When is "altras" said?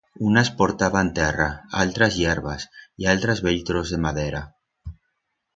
1.83-2.11, 3.13-3.39